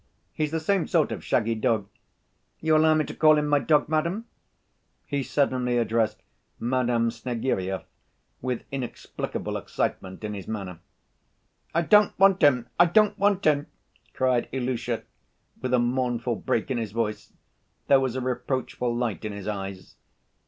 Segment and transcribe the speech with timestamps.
[0.33, 1.87] He's the same sort of shaggy dog....
[2.59, 4.25] You allow me to call in my dog, madam?"
[5.05, 6.23] He suddenly addressed
[6.59, 7.83] Madame Snegiryov,
[8.41, 10.79] with inexplicable excitement in his manner.
[11.75, 13.67] "I don't want him, I don't want him!"
[14.15, 15.03] cried Ilusha,
[15.61, 17.33] with a mournful break in his voice.
[17.85, 19.97] There was a reproachful light in his eyes.